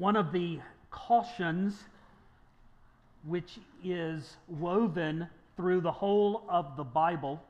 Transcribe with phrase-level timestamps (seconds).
[0.00, 1.84] One of the cautions
[3.26, 7.44] which is woven through the whole of the Bible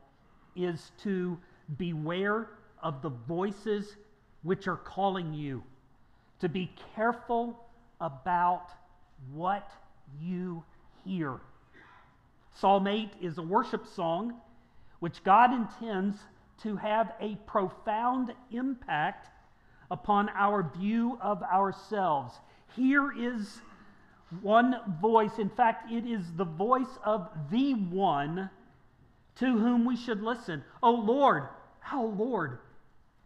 [0.56, 1.38] is to
[1.78, 2.48] beware
[2.82, 3.94] of the voices
[4.42, 5.62] which are calling you,
[6.40, 7.56] to be careful
[8.00, 8.66] about
[9.32, 9.70] what
[10.20, 10.64] you
[11.04, 11.38] hear.
[12.56, 14.34] Psalm 8 is a worship song
[14.98, 16.18] which God intends
[16.64, 19.28] to have a profound impact
[19.90, 22.34] upon our view of ourselves.
[22.76, 23.60] Here is
[24.42, 25.38] one voice.
[25.38, 28.50] In fact, it is the voice of the one
[29.36, 30.62] to whom we should listen.
[30.82, 31.44] Oh Lord,
[31.80, 32.58] how Lord,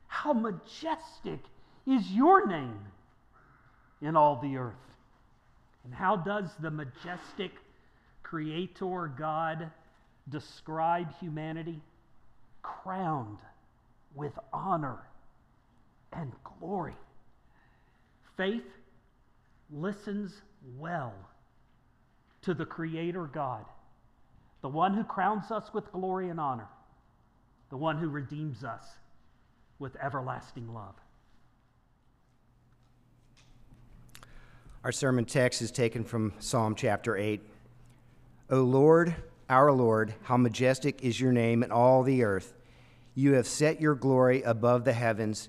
[0.06, 1.40] how majestic
[1.86, 2.80] is your name
[4.00, 4.74] in all the earth.
[5.84, 7.52] And how does the majestic
[8.22, 9.70] Creator God
[10.28, 11.80] describe humanity?
[12.62, 13.38] Crowned
[14.14, 14.98] with honor
[16.16, 16.94] and glory.
[18.36, 18.64] Faith
[19.70, 20.42] listens
[20.78, 21.14] well
[22.42, 23.64] to the Creator God,
[24.60, 26.68] the one who crowns us with glory and honor,
[27.70, 28.84] the one who redeems us
[29.78, 30.94] with everlasting love.
[34.84, 37.40] Our sermon text is taken from Psalm chapter 8.
[38.50, 39.16] O Lord,
[39.48, 42.54] our Lord, how majestic is your name in all the earth.
[43.14, 45.48] You have set your glory above the heavens.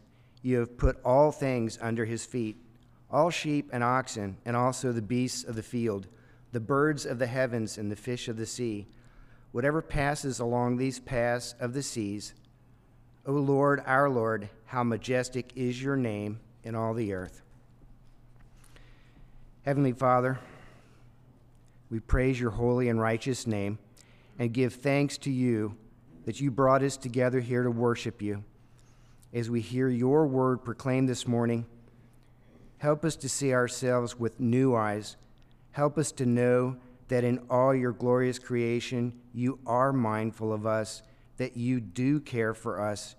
[0.41, 2.57] You have put all things under his feet
[3.11, 6.07] all sheep and oxen, and also the beasts of the field,
[6.53, 8.87] the birds of the heavens, and the fish of the sea,
[9.51, 12.33] whatever passes along these paths of the seas.
[13.25, 17.41] O Lord, our Lord, how majestic is your name in all the earth.
[19.63, 20.39] Heavenly Father,
[21.89, 23.77] we praise your holy and righteous name
[24.39, 25.75] and give thanks to you
[26.25, 28.43] that you brought us together here to worship you.
[29.33, 31.65] As we hear your word proclaimed this morning,
[32.77, 35.15] help us to see ourselves with new eyes.
[35.71, 36.77] Help us to know
[37.07, 41.01] that in all your glorious creation, you are mindful of us,
[41.37, 43.15] that you do care for us,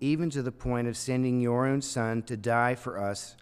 [0.00, 3.36] even to the point of sending your own Son to die for us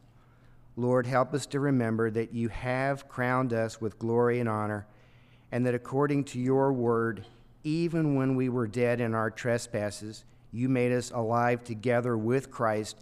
[0.79, 4.87] Lord, help us to remember that you have crowned us with glory and honor,
[5.51, 7.25] and that according to your word,
[7.65, 12.97] even when we were dead in our trespasses, you made us alive together with Christ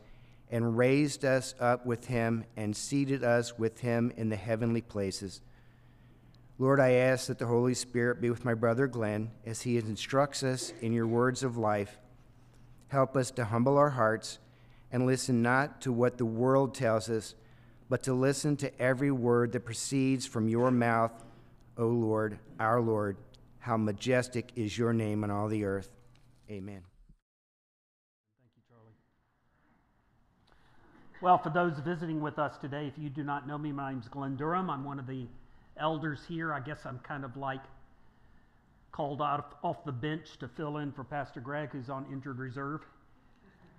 [0.51, 5.41] and raised us up with him and seated us with him in the heavenly places.
[6.59, 10.43] Lord, I ask that the Holy Spirit be with my brother Glenn as he instructs
[10.43, 11.99] us in your words of life.
[12.89, 14.39] Help us to humble our hearts
[14.93, 17.35] and listen not to what the world tells us
[17.89, 21.13] but to listen to every word that proceeds from your mouth,
[21.77, 23.17] O Lord, our Lord.
[23.59, 25.91] How majestic is your name on all the earth.
[26.51, 26.83] Amen.
[28.41, 28.95] Thank you, Charlie.
[31.25, 34.09] Well, for those visiting with us today, if you do not know me, my name's
[34.09, 34.69] Glenn Durham.
[34.69, 35.27] I'm one of the
[35.81, 36.53] elders here.
[36.53, 37.63] I guess I'm kind of like
[38.93, 42.83] called out off the bench to fill in for Pastor Greg, who's on injured reserve.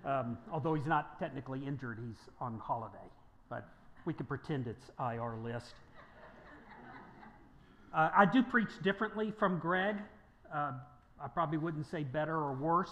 [0.04, 2.98] Um, although he's not technically injured, he's on holiday.
[3.48, 3.68] But
[4.06, 5.76] we could pretend it's IR list.
[7.94, 9.98] Uh, I do preach differently from Greg.
[10.52, 10.72] Uh,
[11.24, 12.90] I probably wouldn't say better or worse.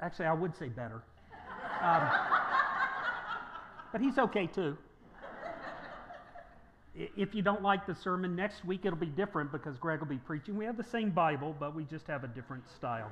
[0.00, 1.04] Actually, I would say better.
[1.82, 2.08] Um,
[3.90, 4.76] but he's okay too.
[6.94, 10.18] If you don't like the sermon, next week it'll be different because Greg will be
[10.18, 10.56] preaching.
[10.56, 13.10] We have the same Bible, but we just have a different style.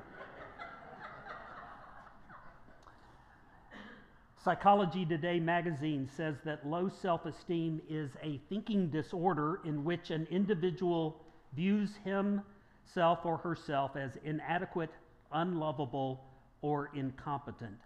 [4.43, 10.27] Psychology Today magazine says that low self esteem is a thinking disorder in which an
[10.31, 11.21] individual
[11.53, 14.91] views himself or herself as inadequate,
[15.33, 16.23] unlovable,
[16.61, 17.77] or incompetent.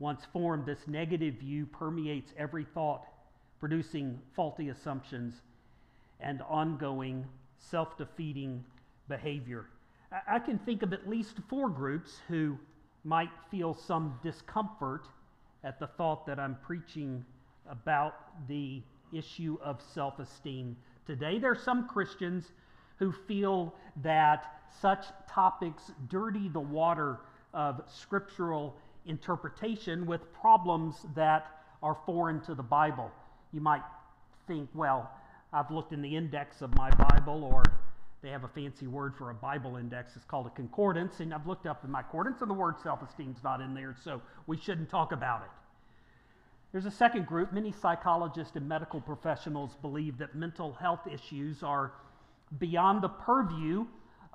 [0.00, 3.04] Once formed, this negative view permeates every thought,
[3.60, 5.42] producing faulty assumptions
[6.20, 7.24] and ongoing
[7.58, 8.64] self defeating
[9.08, 9.66] behavior.
[10.26, 12.58] I can think of at least four groups who
[13.04, 15.06] might feel some discomfort
[15.62, 17.24] at the thought that I'm preaching
[17.68, 18.82] about the
[19.12, 20.76] issue of self esteem
[21.06, 21.38] today.
[21.38, 22.52] There are some Christians
[22.98, 27.18] who feel that such topics dirty the water
[27.52, 28.76] of scriptural
[29.06, 31.46] interpretation with problems that
[31.82, 33.10] are foreign to the Bible.
[33.52, 33.82] You might
[34.46, 35.10] think, well,
[35.52, 37.62] I've looked in the index of my Bible, or
[38.22, 40.14] they have a fancy word for a Bible index.
[40.16, 43.00] It's called a concordance, and I've looked up in my concordance, and the word self
[43.02, 45.50] esteem's not in there, so we shouldn't talk about it.
[46.72, 47.52] There's a second group.
[47.52, 51.92] Many psychologists and medical professionals believe that mental health issues are
[52.58, 53.86] beyond the purview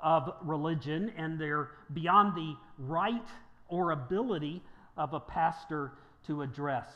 [0.04, 3.28] of religion and they're beyond the right
[3.68, 4.62] or ability
[4.98, 5.92] of a pastor
[6.28, 6.88] to address.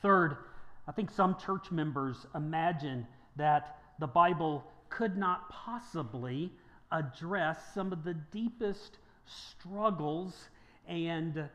[0.00, 0.36] Third,
[0.88, 3.06] I think some church members imagine
[3.36, 6.52] that the Bible could not possibly
[6.90, 10.48] address some of the deepest struggles
[10.88, 11.48] and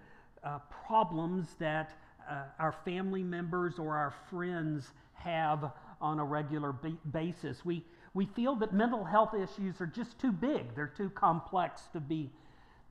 [0.44, 1.92] uh, problems that
[2.30, 5.72] uh, our family members or our friends have
[6.02, 6.74] on a regular
[7.12, 7.66] basis.
[7.66, 7.84] We,
[8.14, 12.32] we feel that mental health issues are just too big, they're too complex to be,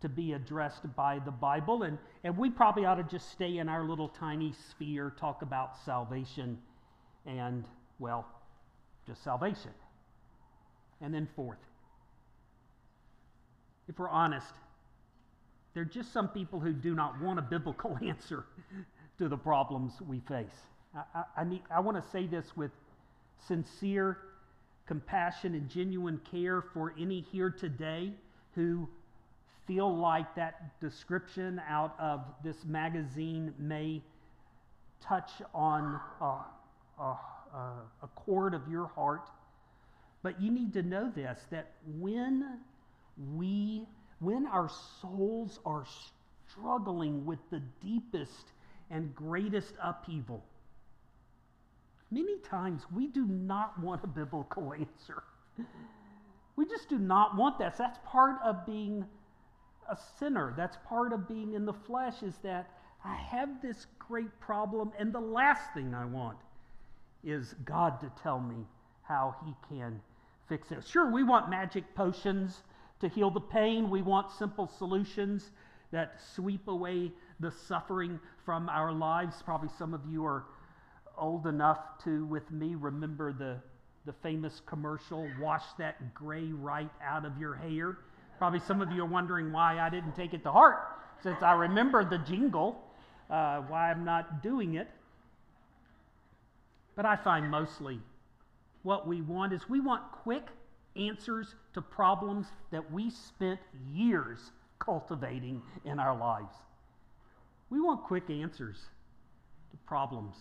[0.01, 1.85] to be addressed by the Bible.
[1.85, 5.77] And, and we probably ought to just stay in our little tiny sphere, talk about
[5.85, 6.59] salvation
[7.27, 7.65] and,
[7.99, 8.27] well,
[9.07, 9.71] just salvation.
[11.01, 11.59] And then, fourth,
[13.89, 14.53] if we're honest,
[15.75, 18.45] there are just some people who do not want a biblical answer
[19.19, 20.63] to the problems we face.
[20.95, 22.71] I, I, I, need, I want to say this with
[23.47, 24.19] sincere
[24.87, 28.13] compassion and genuine care for any here today
[28.55, 28.89] who
[29.67, 34.03] feel like that description out of this magazine may
[35.01, 36.25] touch on a,
[37.03, 37.19] a,
[38.03, 39.29] a chord of your heart.
[40.23, 42.59] But you need to know this that when
[43.37, 43.87] we,
[44.21, 44.71] when our
[45.01, 45.85] souls are
[46.51, 48.53] struggling with the deepest
[48.91, 50.43] and greatest upheaval,
[52.15, 55.25] Many times we do not want a biblical answer.
[56.55, 57.77] We just do not want that.
[57.77, 59.05] That's part of being
[59.91, 60.55] a sinner.
[60.57, 62.71] That's part of being in the flesh, is that
[63.05, 66.39] I have this great problem, and the last thing I want
[67.23, 68.67] is God to tell me
[69.03, 70.01] how He can
[70.49, 70.85] fix it.
[70.87, 72.63] Sure, we want magic potions
[73.01, 75.51] to heal the pain, we want simple solutions
[75.91, 79.43] that sweep away the suffering from our lives.
[79.45, 80.45] Probably some of you are
[81.17, 83.57] old enough to, with me, remember the,
[84.07, 87.99] the famous commercial, Wash That Gray Right Out of Your Hair.
[88.39, 90.79] Probably some of you are wondering why I didn't take it to heart,
[91.23, 92.81] since I remember the jingle,
[93.31, 94.89] uh, why I'm not doing it.
[96.97, 98.01] But I find mostly
[98.83, 100.47] what we want is we want quick
[100.97, 103.59] answers to problems that we spent
[103.93, 106.55] years cultivating in our lives.
[107.71, 108.77] We want quick answers
[109.71, 110.37] to problems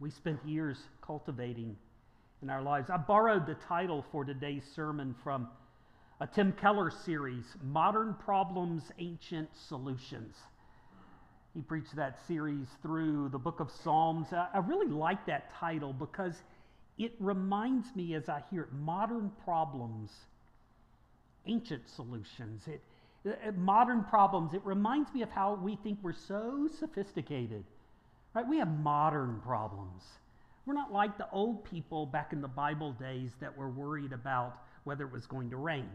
[0.00, 1.76] we spent years cultivating
[2.42, 2.88] in our lives.
[2.88, 5.46] I borrowed the title for today's sermon from
[6.20, 10.36] a Tim Keller series, Modern Problems, Ancient Solutions.
[11.54, 14.28] He preached that series through the book of Psalms.
[14.32, 16.42] I really like that title because
[16.98, 20.10] it reminds me as I hear it modern problems,
[21.46, 22.62] ancient solutions.
[22.68, 22.82] It,
[23.24, 27.64] it, modern problems, it reminds me of how we think we're so sophisticated
[28.34, 28.46] Right?
[28.46, 30.02] We have modern problems.
[30.66, 34.62] We're not like the old people back in the Bible days that were worried about
[34.84, 35.88] whether it was going to rain.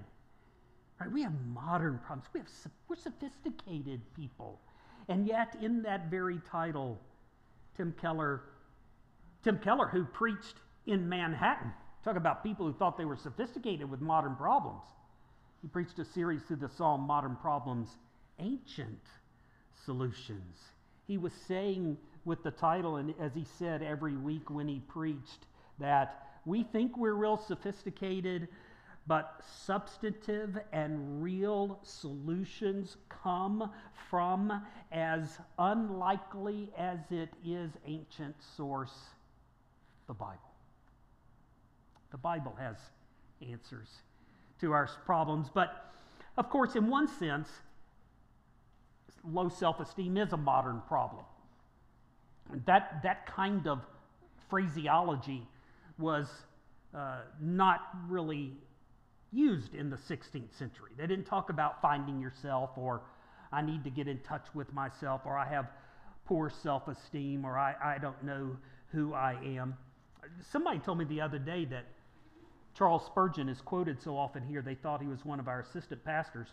[1.00, 1.12] Right?
[1.12, 2.30] We have modern problems.
[2.34, 2.50] We have,
[2.88, 4.60] we're sophisticated people.
[5.08, 7.00] And yet, in that very title,
[7.78, 8.42] Tim Keller,
[9.44, 10.56] Tim Keller, who preached
[10.88, 11.72] in Manhattan,
[12.04, 14.82] talk about people who thought they were sophisticated with modern problems.
[15.62, 17.90] He preached a series through the Psalm Modern Problems,
[18.40, 19.02] Ancient
[19.86, 20.60] Solutions.
[21.08, 25.46] He was saying with the title, and as he said every week when he preached,
[25.80, 28.48] that we think we're real sophisticated,
[29.08, 33.70] but substantive and real solutions come
[34.10, 38.96] from as unlikely as it is ancient source,
[40.08, 40.40] the Bible.
[42.12, 42.78] The Bible has
[43.48, 43.90] answers
[44.62, 45.92] to our problems, but
[46.38, 47.50] of course, in one sense,
[49.24, 51.26] low self esteem is a modern problem.
[52.66, 53.82] That, that kind of
[54.50, 55.48] phraseology
[55.98, 56.28] was
[56.94, 58.54] uh, not really
[59.36, 60.92] used in the 16th century.
[60.98, 63.02] They didn't talk about finding yourself or
[63.52, 65.68] I need to get in touch with myself or I have
[66.26, 68.58] poor self esteem or I, I don't know
[68.92, 69.76] who I am.
[70.52, 71.86] Somebody told me the other day that
[72.78, 76.04] Charles Spurgeon is quoted so often here, they thought he was one of our assistant
[76.04, 76.48] pastors.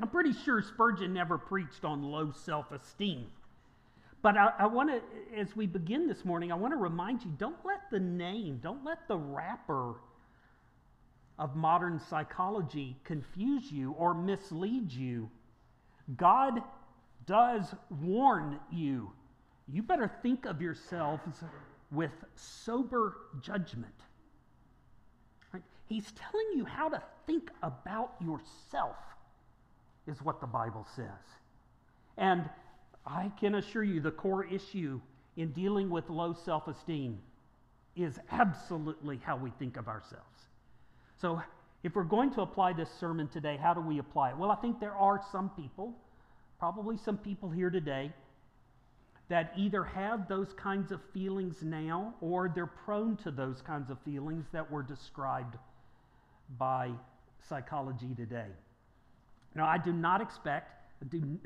[0.00, 3.26] I'm pretty sure Spurgeon never preached on low self esteem.
[4.22, 5.00] But I, I want to,
[5.38, 8.84] as we begin this morning, I want to remind you don't let the name, don't
[8.84, 9.94] let the wrapper
[11.38, 15.30] of modern psychology confuse you or mislead you.
[16.16, 16.62] God
[17.26, 19.12] does warn you
[19.70, 21.44] you better think of yourselves
[21.90, 23.94] with sober judgment.
[25.52, 25.62] Right?
[25.86, 28.96] He's telling you how to think about yourself,
[30.06, 31.06] is what the Bible says.
[32.16, 32.48] And
[33.06, 35.00] I can assure you the core issue
[35.36, 37.18] in dealing with low self esteem
[37.94, 40.47] is absolutely how we think of ourselves.
[41.20, 41.42] So,
[41.82, 44.36] if we're going to apply this sermon today, how do we apply it?
[44.36, 45.94] Well, I think there are some people,
[46.58, 48.12] probably some people here today,
[49.28, 53.98] that either have those kinds of feelings now or they're prone to those kinds of
[54.04, 55.56] feelings that were described
[56.58, 56.90] by
[57.48, 58.46] psychology today.
[59.54, 60.72] Now, I do not expect,
[61.10, 61.38] do,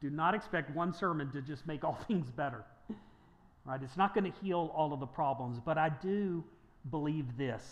[0.00, 2.64] do not expect one sermon to just make all things better.
[3.64, 3.80] Right?
[3.82, 6.42] It's not going to heal all of the problems, but I do
[6.90, 7.62] believe this.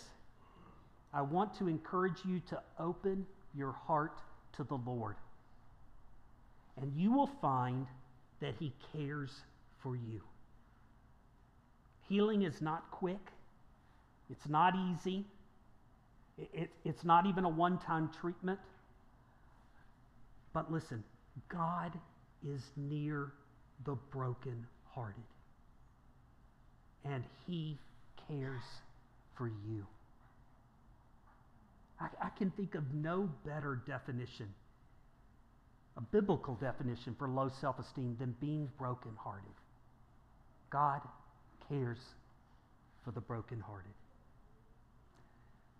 [1.13, 4.17] I want to encourage you to open your heart
[4.55, 5.15] to the Lord.
[6.81, 7.85] And you will find
[8.39, 9.31] that He cares
[9.81, 10.21] for you.
[12.07, 13.31] Healing is not quick,
[14.29, 15.25] it's not easy,
[16.37, 18.59] it, it, it's not even a one time treatment.
[20.53, 21.03] But listen,
[21.49, 21.93] God
[22.45, 23.31] is near
[23.85, 25.23] the brokenhearted,
[27.05, 27.77] and He
[28.27, 28.63] cares
[29.35, 29.85] for you.
[32.01, 34.47] I, I can think of no better definition,
[35.97, 39.51] a biblical definition for low self esteem than being brokenhearted.
[40.69, 41.01] God
[41.69, 41.99] cares
[43.03, 43.91] for the brokenhearted.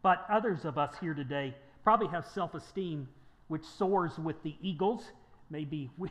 [0.04, 3.08] But others of us here today probably have self esteem
[3.48, 5.04] which soars with the eagles.
[5.50, 6.10] Maybe we,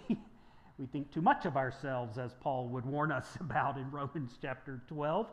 [0.78, 4.82] we think too much of ourselves, as Paul would warn us about in Romans chapter
[4.88, 5.26] 12.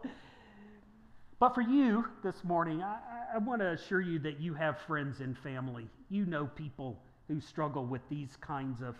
[1.39, 2.97] But for you this morning, I,
[3.33, 5.87] I want to assure you that you have friends and family.
[6.09, 8.95] You know people who struggle with these kinds of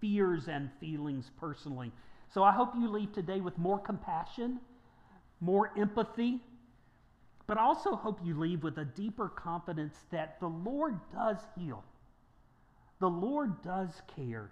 [0.00, 1.92] fears and feelings personally.
[2.32, 4.60] So I hope you leave today with more compassion,
[5.40, 6.40] more empathy,
[7.46, 11.82] but I also hope you leave with a deeper confidence that the Lord does heal.
[13.00, 14.50] The Lord does care.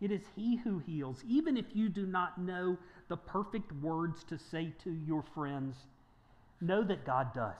[0.00, 1.22] It is He who heals.
[1.28, 2.76] Even if you do not know
[3.08, 5.76] the perfect words to say to your friends,
[6.60, 7.54] know that God does.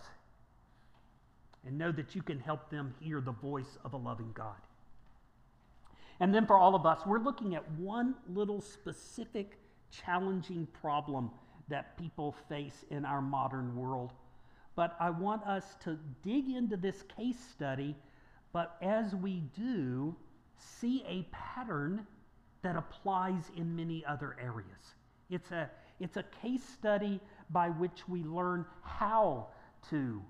[1.67, 4.57] And know that you can help them hear the voice of a loving God.
[6.21, 9.59] And then for all of us, we're looking at one little specific
[9.91, 11.31] challenging problem
[11.69, 14.13] that people face in our modern world.
[14.75, 17.95] But I want us to dig into this case study,
[18.53, 20.15] but as we do,
[20.57, 22.07] see a pattern
[22.63, 24.95] that applies in many other areas.
[25.29, 29.49] It's a, it's a case study by which we learn how
[29.91, 30.23] to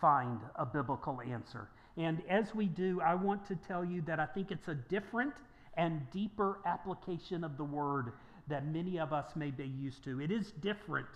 [0.00, 1.68] find a biblical answer.
[1.96, 5.32] And as we do, I want to tell you that I think it's a different
[5.76, 8.12] and deeper application of the word
[8.48, 10.20] that many of us may be used to.
[10.20, 11.06] It is different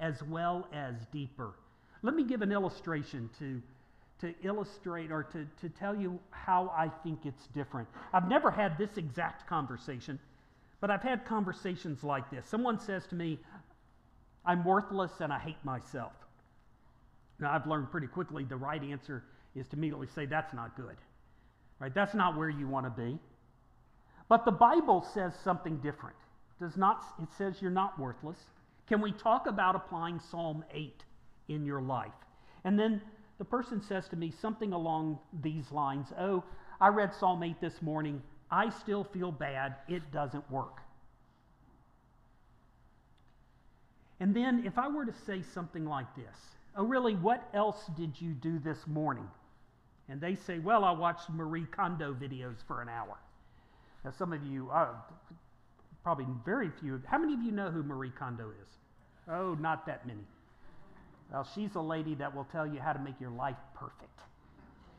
[0.00, 1.54] as well as deeper.
[2.02, 3.62] Let me give an illustration to,
[4.20, 7.88] to illustrate or to, to tell you how I think it's different.
[8.12, 10.18] I've never had this exact conversation,
[10.80, 12.46] but I've had conversations like this.
[12.46, 13.38] Someone says to me,
[14.44, 16.12] I'm worthless and I hate myself.
[17.38, 19.24] Now, I've learned pretty quickly the right answer
[19.54, 20.96] is to immediately say, that's not good.
[21.78, 21.94] Right?
[21.94, 23.18] That's not where you want to be.
[24.28, 26.16] But the Bible says something different.
[26.58, 28.38] Does not it says you're not worthless.
[28.88, 31.04] Can we talk about applying Psalm 8
[31.48, 32.12] in your life?
[32.64, 33.02] And then
[33.38, 36.42] the person says to me something along these lines, "Oh,
[36.80, 38.22] I read Psalm 8 this morning.
[38.50, 39.76] I still feel bad.
[39.86, 40.80] It doesn't work."
[44.18, 48.20] And then if I were to say something like this, Oh, really, what else did
[48.20, 49.26] you do this morning?
[50.08, 53.16] And they say, Well, I watched Marie Kondo videos for an hour.
[54.04, 54.88] Now, some of you, uh,
[56.04, 58.68] probably very few, how many of you know who Marie Kondo is?
[59.28, 60.20] Oh, not that many.
[61.32, 64.20] Well, she's a lady that will tell you how to make your life perfect.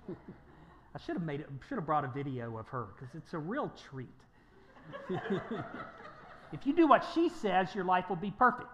[0.95, 3.37] I should have made it, should have brought a video of her because it's a
[3.37, 4.09] real treat.
[6.51, 8.69] if you do what she says, your life will be perfect.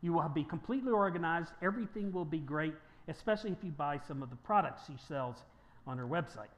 [0.00, 1.50] You will be completely organized.
[1.62, 2.74] Everything will be great,
[3.08, 5.36] especially if you buy some of the products she sells
[5.86, 6.52] on her website.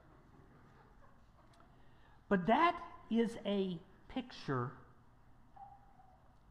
[2.28, 2.76] But that
[3.11, 3.78] is a
[4.09, 4.70] picture.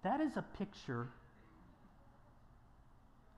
[0.04, 1.08] That is a picture.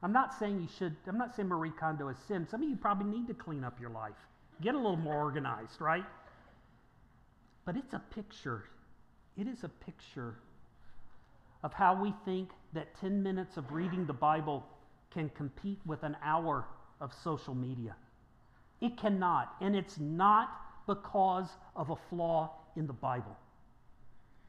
[0.04, 2.48] I'm not saying you should, I'm not saying Marie Kondo is sin.
[2.50, 4.16] Some of you probably need to clean up your life,
[4.62, 6.06] get a little more organized, right?
[7.66, 8.64] But it's a picture.
[9.38, 10.36] It is a picture
[11.64, 14.66] of how we think that 10 minutes of reading the Bible
[15.14, 16.66] can compete with an hour
[17.00, 17.96] of social media.
[18.80, 20.50] It cannot, and it's not
[20.88, 23.38] because of a flaw in the Bible.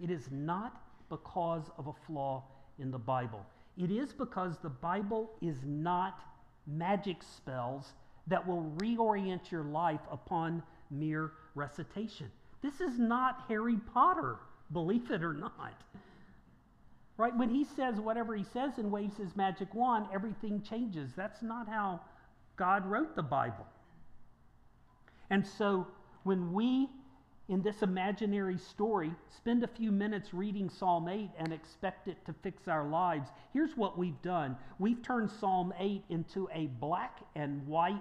[0.01, 2.45] It is not because of a flaw
[2.79, 3.45] in the Bible.
[3.77, 6.21] It is because the Bible is not
[6.67, 7.93] magic spells
[8.27, 12.31] that will reorient your life upon mere recitation.
[12.63, 14.37] This is not Harry Potter,
[14.73, 15.75] believe it or not.
[17.17, 17.37] Right?
[17.37, 21.11] When he says whatever he says and waves his magic wand, everything changes.
[21.15, 22.01] That's not how
[22.57, 23.67] God wrote the Bible.
[25.31, 25.87] And so
[26.25, 26.89] when we,
[27.49, 32.35] in this imaginary story, spend a few minutes reading Psalm 8 and expect it to
[32.43, 37.67] fix our lives, here's what we've done we've turned Psalm 8 into a black and
[37.67, 37.97] white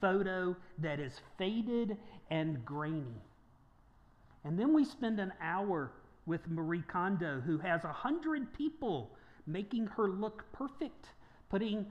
[0.00, 1.96] photo that is faded
[2.30, 3.22] and grainy.
[4.44, 5.92] And then we spend an hour
[6.26, 9.16] with Marie Kondo, who has a hundred people
[9.46, 11.06] making her look perfect,
[11.48, 11.86] putting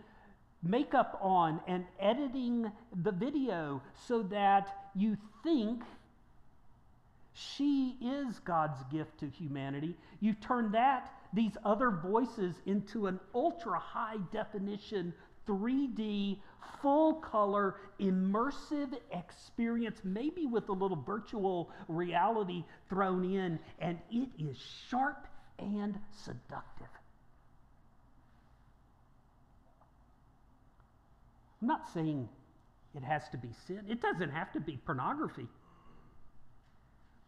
[0.62, 2.72] makeup on and editing
[3.04, 5.82] the video so that you think
[7.34, 9.96] she is God's gift to humanity.
[10.22, 15.14] You turn that, these other voices, into an ultra high definition,
[15.48, 16.40] 3D,
[16.82, 24.58] full color, immersive experience, maybe with a little virtual reality thrown in, and it is
[24.90, 25.28] sharp
[25.60, 26.88] and seductive.
[31.62, 32.30] I'm not saying
[32.96, 35.48] it has to be sin, it doesn't have to be pornography.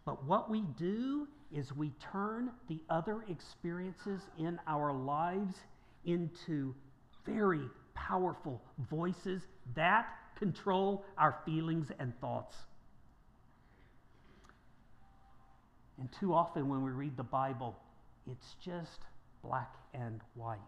[0.05, 5.55] But what we do is we turn the other experiences in our lives
[6.05, 6.73] into
[7.25, 7.61] very
[8.07, 9.41] powerful voices
[9.75, 12.55] that control our feelings and thoughts.
[15.99, 17.75] And too often when we read the Bible,
[18.31, 18.99] it's just
[19.43, 20.59] black and white.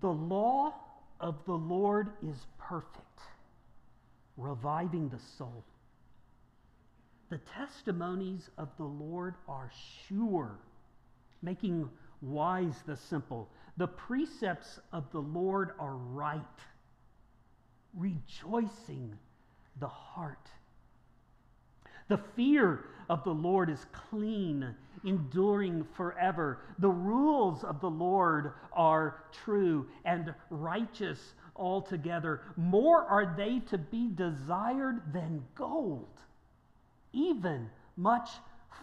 [0.00, 0.74] The law
[1.20, 3.20] of the Lord is perfect,
[4.36, 5.64] reviving the soul.
[7.30, 9.70] The testimonies of the Lord are
[10.06, 10.58] sure,
[11.42, 11.88] making
[12.20, 13.48] wise the simple.
[13.76, 16.40] The precepts of the Lord are right,
[17.94, 19.18] rejoicing
[19.78, 20.48] the heart.
[22.08, 26.60] The fear of the Lord is clean, enduring forever.
[26.78, 32.42] The rules of the Lord are true and righteous altogether.
[32.56, 36.20] More are they to be desired than gold,
[37.12, 38.30] even much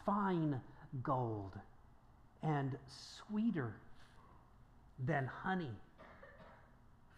[0.05, 0.59] fine
[1.01, 1.53] gold,
[2.43, 3.73] and sweeter
[5.05, 5.71] than honey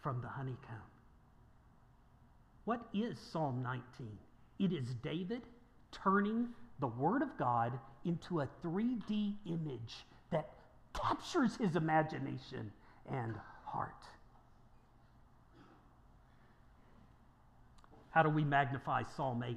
[0.02, 0.76] from the honeycomb.
[2.64, 4.08] What is Psalm 19?
[4.58, 5.42] It is David
[5.92, 6.48] turning
[6.80, 10.50] the Word of God into a 3D image that
[10.94, 12.72] captures his imagination
[13.10, 13.90] and heart.
[18.10, 19.56] How do we magnify Psalm 8?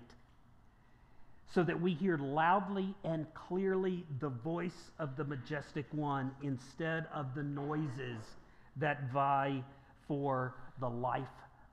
[1.51, 7.33] So that we hear loudly and clearly the voice of the majestic one instead of
[7.33, 8.23] the noises
[8.75, 9.63] that vie
[10.07, 11.27] for the life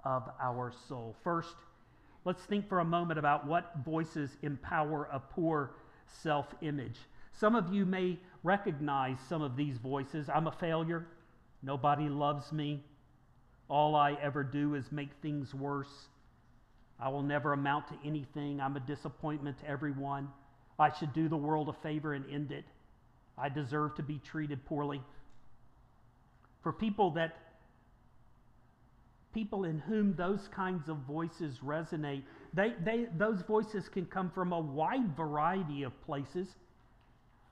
[0.04, 1.14] of our soul.
[1.22, 1.56] First,
[2.24, 5.72] let's think for a moment about what voices empower a poor
[6.22, 6.98] self image.
[7.32, 10.30] Some of you may recognize some of these voices.
[10.32, 11.06] I'm a failure.
[11.62, 12.82] Nobody loves me.
[13.68, 16.08] All I ever do is make things worse.
[16.98, 18.60] I will never amount to anything.
[18.60, 20.28] I'm a disappointment to everyone.
[20.78, 22.64] I should do the world a favor and end it.
[23.38, 25.02] I deserve to be treated poorly.
[26.62, 27.36] For people that
[29.36, 32.22] people in whom those kinds of voices resonate,
[32.54, 36.48] they, they, those voices can come from a wide variety of places,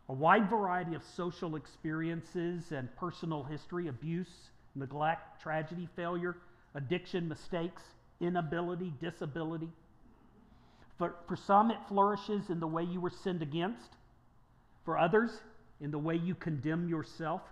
[0.08, 4.32] a wide variety of social experiences and personal history, abuse,
[4.74, 6.36] neglect, tragedy, failure,
[6.74, 7.82] addiction, mistakes,
[8.20, 9.68] inability, disability.
[10.98, 13.90] For, for some, it flourishes in the way you were sinned against.
[14.84, 15.30] For others,
[15.80, 17.42] in the way you condemn yourself.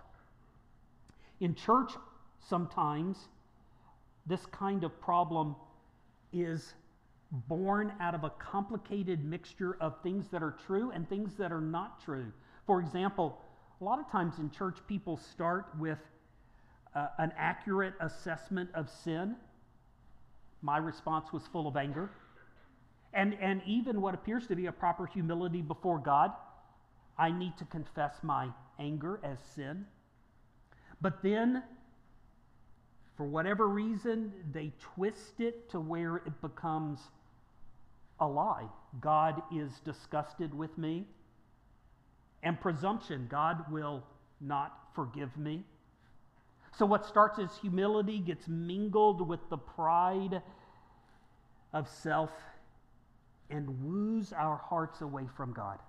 [1.39, 1.91] In church,
[2.47, 3.17] sometimes,
[4.25, 5.55] this kind of problem
[6.31, 6.73] is
[7.47, 11.61] born out of a complicated mixture of things that are true and things that are
[11.61, 12.31] not true.
[12.65, 13.41] For example,
[13.81, 15.97] a lot of times in church, people start with
[16.95, 19.35] uh, an accurate assessment of sin.
[20.63, 22.09] My response was full of anger.
[23.13, 26.31] And, and even what appears to be a proper humility before God.
[27.15, 28.47] I need to confess my
[28.79, 29.85] anger as sin.
[30.99, 31.61] But then
[33.15, 36.99] for whatever reason, they twist it to where it becomes
[38.19, 38.67] a lie.
[38.99, 41.05] God is disgusted with me.
[42.41, 44.03] And presumption, God will
[44.41, 45.63] not forgive me.
[46.77, 50.41] So, what starts as humility gets mingled with the pride
[51.71, 52.31] of self
[53.49, 55.79] and woos our hearts away from God.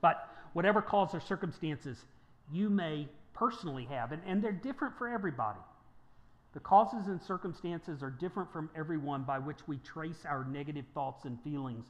[0.00, 1.98] But whatever cause or circumstances
[2.52, 5.60] you may personally have, and, and they're different for everybody.
[6.52, 11.24] The causes and circumstances are different from everyone by which we trace our negative thoughts
[11.24, 11.86] and feelings.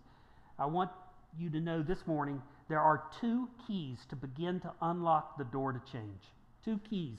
[0.59, 0.91] I want
[1.37, 5.73] you to know this morning there are two keys to begin to unlock the door
[5.73, 6.23] to change.
[6.65, 7.19] Two keys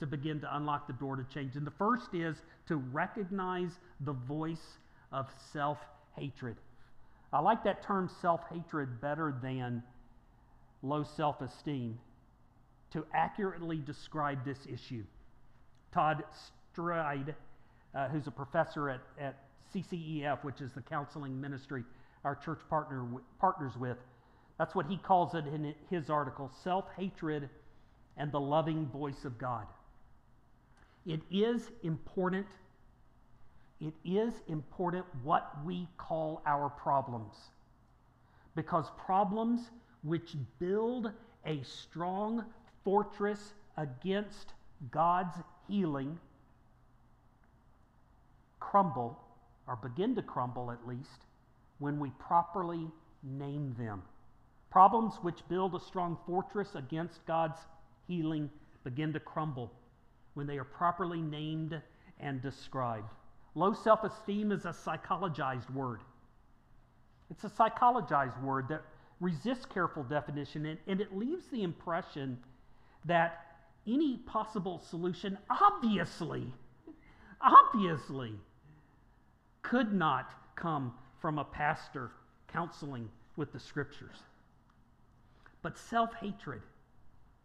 [0.00, 1.56] to begin to unlock the door to change.
[1.56, 2.36] And the first is
[2.68, 4.78] to recognize the voice
[5.12, 5.78] of self
[6.16, 6.56] hatred.
[7.32, 9.82] I like that term self hatred better than
[10.82, 11.98] low self esteem
[12.92, 15.04] to accurately describe this issue.
[15.92, 16.24] Todd
[16.74, 17.34] Stryd,
[17.94, 19.36] uh, who's a professor at, at
[19.74, 21.84] CCEF, which is the counseling ministry
[22.24, 23.06] our church partner
[23.38, 23.96] partners with,
[24.58, 27.48] that's what he calls it in his article self hatred
[28.16, 29.66] and the loving voice of God.
[31.06, 32.46] It is important.
[33.80, 37.34] It is important what we call our problems.
[38.54, 39.70] Because problems
[40.02, 41.10] which build
[41.46, 42.44] a strong
[42.84, 44.52] fortress against
[44.90, 45.36] God's
[45.68, 46.18] healing
[48.58, 49.18] crumble,
[49.66, 51.26] or begin to crumble at least,
[51.78, 52.86] when we properly
[53.22, 54.02] name them.
[54.70, 57.58] Problems which build a strong fortress against God's
[58.10, 58.50] healing
[58.82, 59.72] begin to crumble
[60.34, 61.80] when they are properly named
[62.18, 63.08] and described.
[63.54, 66.00] Low self esteem is a psychologized word.
[67.30, 68.82] It's a psychologized word that
[69.20, 72.38] resists careful definition and, and it leaves the impression
[73.04, 73.46] that
[73.86, 76.52] any possible solution obviously,
[77.40, 78.34] obviously,
[79.62, 82.10] could not come from a pastor
[82.48, 84.16] counseling with the scriptures.
[85.62, 86.62] But self hatred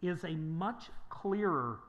[0.02, 1.80] is a much clearer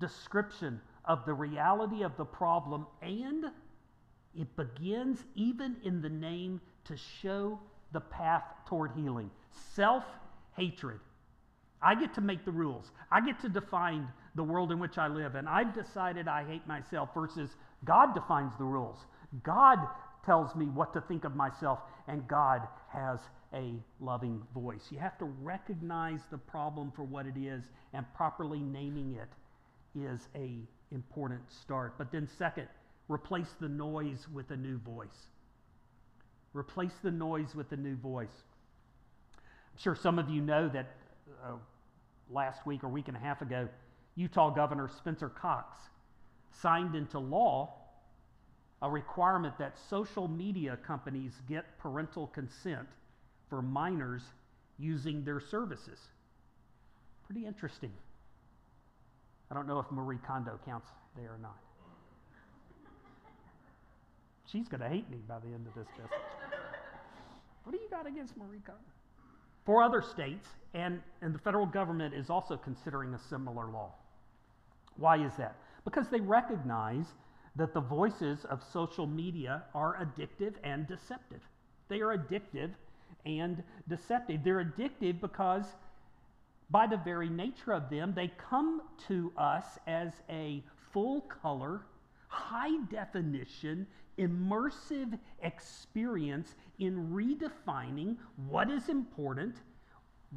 [0.00, 3.46] description of the reality of the problem, and
[4.34, 7.58] it begins even in the name to show
[7.92, 9.30] the path toward healing.
[9.74, 10.04] Self
[10.56, 11.00] hatred.
[11.80, 12.90] I get to make the rules.
[13.10, 16.66] I get to define the world in which I live, and I've decided I hate
[16.66, 18.98] myself versus God defines the rules.
[19.42, 19.78] God
[20.24, 23.18] tells me what to think of myself, and God has
[23.54, 24.82] a loving voice.
[24.90, 29.28] You have to recognize the problem for what it is, and properly naming it
[29.98, 30.58] is a
[30.92, 31.94] important start.
[31.98, 32.68] But then second,
[33.08, 35.30] replace the noise with a new voice.
[36.52, 38.28] Replace the noise with a new voice.
[39.72, 40.94] I'm sure some of you know that
[41.44, 41.52] uh,
[42.30, 43.68] last week or week and a half ago,
[44.16, 45.78] Utah Governor Spencer Cox
[46.50, 47.74] signed into law
[48.82, 52.86] a requirement that social media companies get parental consent
[53.48, 54.22] for minors
[54.78, 55.98] using their services.
[57.26, 57.92] Pretty interesting.
[59.50, 61.58] I don't know if Marie Kondo counts there or not.
[64.46, 66.12] She's going to hate me by the end of this message.
[67.64, 68.80] what do you got against Marie Kondo?
[69.66, 73.92] Four other states, and, and the federal government is also considering a similar law.
[74.96, 75.56] Why is that?
[75.84, 77.04] Because they recognize
[77.58, 81.40] that the voices of social media are addictive and deceptive.
[81.88, 82.70] They are addictive
[83.26, 84.44] and deceptive.
[84.44, 85.64] They're addictive because,
[86.70, 91.82] by the very nature of them, they come to us as a full color,
[92.28, 93.86] high definition,
[94.18, 98.16] immersive experience in redefining
[98.48, 99.56] what is important,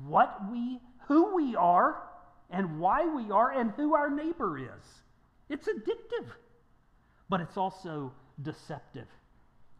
[0.08, 2.02] what we, who we are,
[2.50, 5.04] and why we are, and who our neighbor is.
[5.50, 6.28] It's addictive
[7.32, 8.12] but it's also
[8.44, 9.08] deceptive.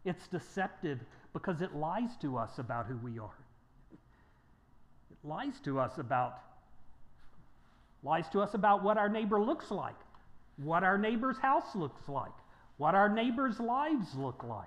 [0.06, 0.98] It's deceptive
[1.34, 3.38] because it lies to us about who we are.
[3.92, 6.38] It lies to us about
[8.02, 9.94] lies to us about what our neighbor looks like,
[10.56, 12.32] what our neighbor's house looks like,
[12.78, 14.64] what our neighbor's lives look like.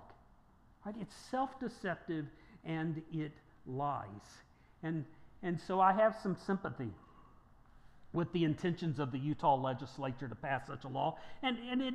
[0.86, 0.96] Right?
[1.02, 2.26] It's self-deceptive
[2.64, 3.32] and it
[3.66, 4.06] lies.
[4.84, 5.06] And
[5.42, 6.92] and so I have some sympathy
[8.14, 11.18] with the intentions of the Utah legislature to pass such a law.
[11.44, 11.94] And, and it,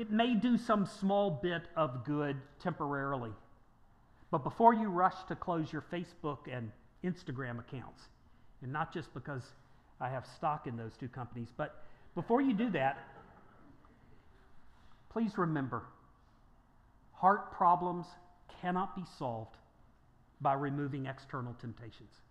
[0.00, 3.32] it may do some small bit of good temporarily.
[4.30, 6.70] But before you rush to close your Facebook and
[7.04, 8.04] Instagram accounts,
[8.62, 9.42] and not just because
[10.00, 11.84] I have stock in those two companies, but
[12.14, 12.96] before you do that,
[15.10, 15.82] please remember
[17.12, 18.06] heart problems
[18.62, 19.58] cannot be solved
[20.40, 22.22] by removing external temptations.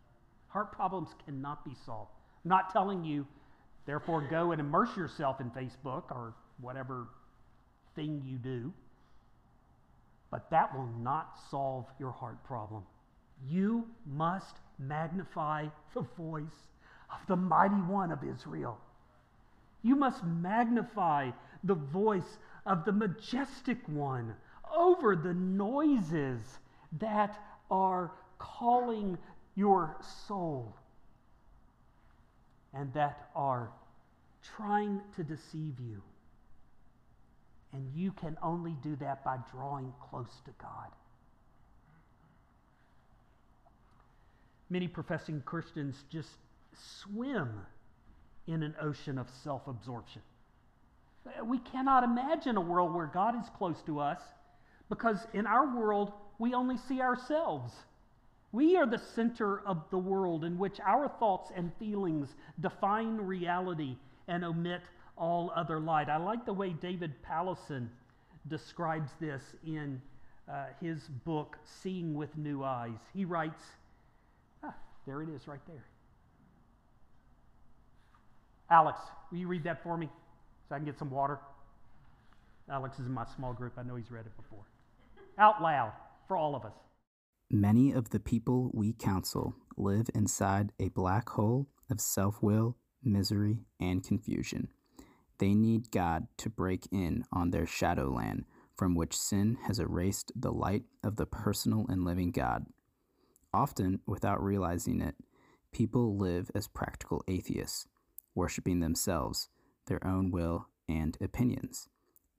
[0.48, 2.10] Heart problems cannot be solved.
[2.44, 3.28] I'm not telling you,
[3.86, 7.06] therefore, go and immerse yourself in Facebook or whatever
[8.00, 8.72] thing you do,
[10.32, 12.84] but that will not solve your heart problem.
[13.46, 16.70] You must magnify the voice
[17.12, 18.78] of the mighty one of Israel.
[19.82, 21.32] You must magnify
[21.66, 24.34] the voice of the majestic one
[24.74, 26.40] over the noises
[27.00, 27.38] that
[27.70, 29.18] are calling
[29.56, 30.74] your soul
[32.74, 33.72] and that are
[34.56, 36.02] trying to deceive you.
[37.74, 40.90] And you can only do that by drawing close to God.
[44.70, 46.30] Many professing Christians just
[46.74, 47.50] swim
[48.48, 50.22] in an ocean of self absorption.
[51.44, 54.20] We cannot imagine a world where God is close to us
[54.90, 57.74] because in our world, we only see ourselves.
[58.52, 62.30] We are the center of the world in which our thoughts and feelings
[62.60, 63.96] define reality
[64.28, 64.82] and omit
[65.20, 66.10] all other light.
[66.10, 67.88] I like the way David Powlison
[68.48, 70.02] describes this in
[70.52, 72.98] uh, his book, Seeing with New Eyes.
[73.14, 73.62] He writes,
[74.64, 74.74] ah,
[75.06, 75.86] there it is right there.
[78.72, 79.00] Alex,
[79.32, 80.10] will you read that for me
[80.68, 81.40] so I can get some water?
[82.72, 83.74] Alex is in my small group.
[83.78, 84.64] I know he's read it before.
[85.38, 85.92] Out loud
[86.28, 86.74] for all of us.
[87.52, 93.58] Many of the people we counsel live inside a black hole of self will, misery,
[93.80, 94.68] and confusion.
[95.40, 100.52] They need God to break in on their shadowland from which sin has erased the
[100.52, 102.68] light of the personal and living God.
[103.54, 105.16] Often, without realizing it,
[105.72, 107.88] people live as practical atheists,
[108.36, 109.50] worshiping themselves,
[109.88, 111.90] their own will, and opinions.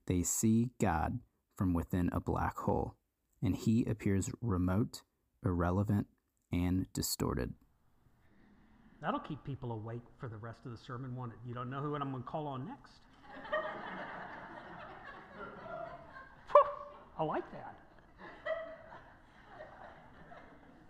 [0.05, 1.19] They see God
[1.55, 2.95] from within a black hole
[3.41, 5.01] and he appears remote,
[5.43, 6.07] irrelevant,
[6.51, 7.53] and distorted.
[9.01, 11.39] That'll keep people awake for the rest of the sermon, won't it?
[11.47, 12.99] You don't know who I'm going to call on next.
[17.17, 17.75] I like that.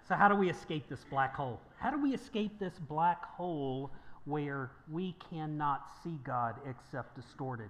[0.08, 1.62] So, how do we escape this black hole?
[1.78, 3.92] How do we escape this black hole
[4.26, 7.70] where we cannot see God except distorted?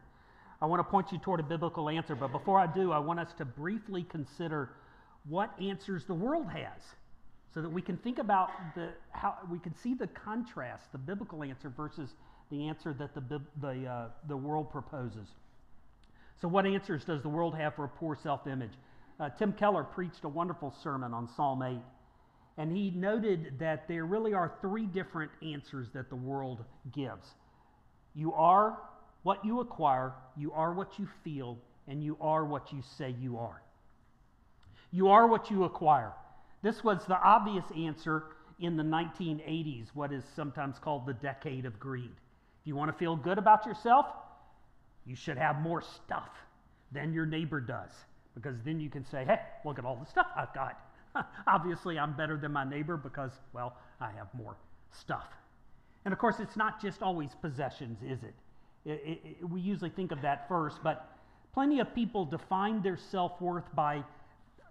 [0.59, 3.19] I want to point you toward a biblical answer, but before I do, I want
[3.19, 4.71] us to briefly consider
[5.29, 6.81] what answers the world has
[7.53, 11.43] so that we can think about the how we can see the contrast, the biblical
[11.43, 12.09] answer versus
[12.49, 15.27] the answer that the the uh, the world proposes.
[16.41, 18.71] So, what answers does the world have for a poor self-image?
[19.19, 21.77] Uh, Tim Keller preached a wonderful sermon on Psalm 8,
[22.57, 27.27] and he noted that there really are three different answers that the world gives.
[28.15, 28.79] You are
[29.21, 33.37] what you acquire, you are what you feel, and you are what you say you
[33.37, 33.61] are.
[34.91, 36.13] You are what you acquire.
[36.61, 38.25] This was the obvious answer
[38.59, 42.11] in the 1980s, what is sometimes called the decade of greed.
[42.61, 44.05] If you want to feel good about yourself,
[45.05, 46.29] you should have more stuff
[46.91, 47.89] than your neighbor does,
[48.35, 50.79] because then you can say, hey, look at all the stuff I've got.
[51.47, 54.57] Obviously, I'm better than my neighbor because, well, I have more
[54.91, 55.27] stuff.
[56.05, 58.35] And of course, it's not just always possessions, is it?
[58.85, 61.17] It, it, it, we usually think of that first, but
[61.53, 64.03] plenty of people define their self worth by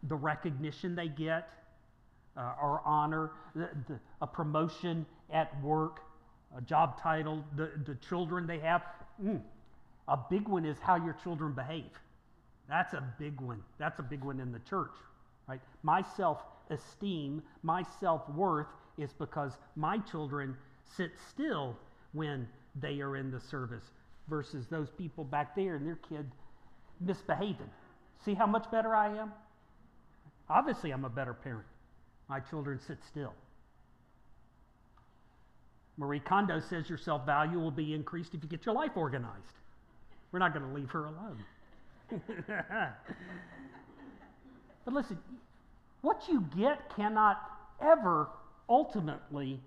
[0.09, 1.49] the recognition they get,
[2.41, 6.01] uh, or honor, the, the, a promotion at work,
[6.57, 8.83] a job title, the, the children they have.
[9.23, 9.41] Mm.
[10.09, 11.91] A big one is how your children behave.
[12.69, 13.63] That's a big one.
[13.79, 14.93] That's a big one in the church,
[15.49, 15.61] right?
[15.83, 16.39] My self
[16.71, 20.57] esteem, my self worth is because my children
[20.97, 21.77] sit still
[22.13, 22.49] when
[22.81, 23.85] they are in the service
[24.29, 26.31] versus those people back there and their kid
[27.01, 27.71] misbehaving.
[28.25, 29.33] See how much better I am?
[30.49, 31.67] Obviously, I'm a better parent.
[32.31, 33.35] My children sit still.
[35.97, 39.59] Marie Kondo says your self value will be increased if you get your life organized.
[40.31, 41.45] We're not going to leave her alone.
[44.85, 45.19] but listen,
[46.03, 47.43] what you get cannot
[47.83, 48.29] ever
[48.69, 49.61] ultimately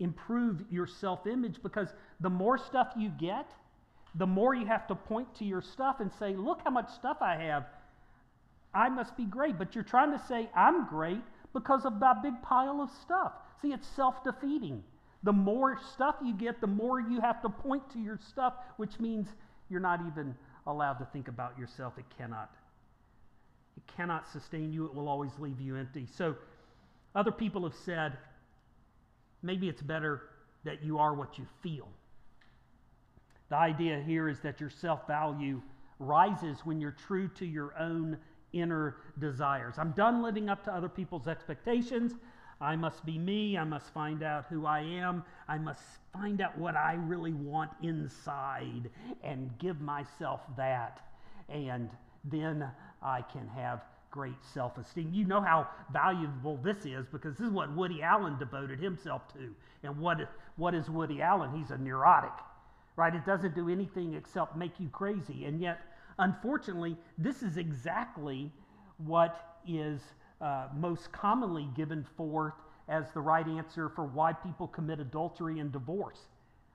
[0.00, 1.88] improve your self image because
[2.20, 3.50] the more stuff you get,
[4.14, 7.18] the more you have to point to your stuff and say, Look how much stuff
[7.20, 7.66] I have.
[8.72, 9.58] I must be great.
[9.58, 11.20] But you're trying to say, I'm great
[11.52, 13.32] because of that big pile of stuff.
[13.60, 14.82] See, it's self defeating.
[15.22, 19.00] The more stuff you get, the more you have to point to your stuff, which
[19.00, 19.26] means
[19.68, 20.34] you're not even
[20.66, 21.94] allowed to think about yourself.
[21.98, 22.50] It cannot.
[23.76, 24.84] It cannot sustain you.
[24.86, 26.06] It will always leave you empty.
[26.16, 26.36] So,
[27.14, 28.16] other people have said,
[29.42, 30.22] maybe it's better
[30.64, 31.88] that you are what you feel.
[33.48, 35.62] The idea here is that your self value
[35.98, 38.18] rises when you're true to your own
[38.52, 39.74] inner desires.
[39.78, 42.14] I'm done living up to other people's expectations.
[42.60, 43.56] I must be me.
[43.56, 45.22] I must find out who I am.
[45.46, 45.82] I must
[46.12, 48.90] find out what I really want inside
[49.22, 51.00] and give myself that.
[51.48, 51.88] And
[52.24, 52.68] then
[53.02, 55.10] I can have great self esteem.
[55.12, 59.54] You know how valuable this is because this is what Woody Allen devoted himself to.
[59.84, 60.18] And what,
[60.56, 61.56] what is Woody Allen?
[61.56, 62.32] He's a neurotic
[62.98, 63.14] right?
[63.14, 65.44] It doesn't do anything except make you crazy.
[65.44, 65.80] And yet,
[66.18, 68.52] unfortunately, this is exactly
[68.98, 70.00] what is
[70.40, 72.54] uh, most commonly given forth
[72.88, 76.20] as the right answer for why people commit adultery and divorce.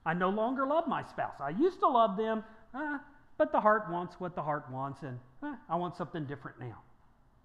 [0.06, 1.36] I no longer love my spouse.
[1.40, 2.98] I used to love them, uh,
[3.38, 6.82] but the heart wants what the heart wants, and uh, I want something different now.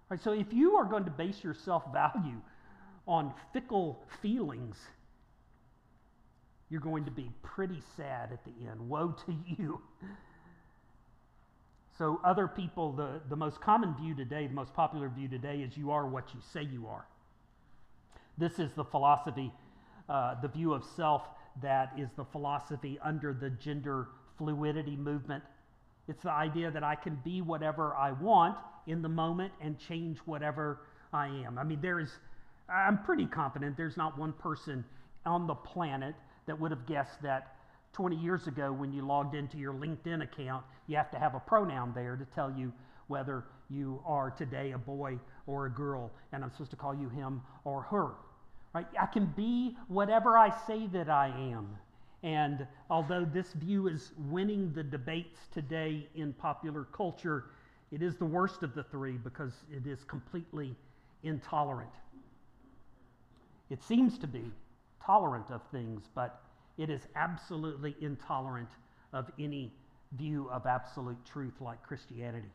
[0.09, 2.41] Right, so if you are going to base your self value
[3.07, 4.77] on fickle feelings,
[6.69, 8.79] you're going to be pretty sad at the end.
[8.79, 9.81] Woe to you.
[11.99, 15.75] So, other people, the, the most common view today, the most popular view today is
[15.75, 17.05] you are what you say you are.
[18.37, 19.51] This is the philosophy,
[20.07, 21.23] uh, the view of self
[21.61, 24.07] that is the philosophy under the gender
[24.37, 25.43] fluidity movement.
[26.07, 28.55] It's the idea that I can be whatever I want
[28.87, 30.79] in the moment and change whatever
[31.11, 31.57] I am.
[31.57, 32.13] I mean, there is,
[32.73, 34.85] I'm pretty confident there's not one person
[35.25, 37.57] on the planet that would have guessed that
[37.93, 41.39] 20 years ago when you logged into your LinkedIn account, you have to have a
[41.39, 42.71] pronoun there to tell you
[43.07, 47.09] whether you are today a boy or a girl, and I'm supposed to call you
[47.09, 48.11] him or her.
[48.73, 48.85] Right?
[48.99, 51.67] I can be whatever I say that I am.
[52.21, 57.45] And although this view is winning the debates today in popular culture,
[57.91, 60.75] it is the worst of the three because it is completely
[61.23, 61.89] intolerant.
[63.69, 64.51] It seems to be
[65.03, 66.41] tolerant of things, but
[66.79, 68.69] it is absolutely intolerant
[69.11, 69.73] of any
[70.13, 72.49] view of absolute truth like Christianity.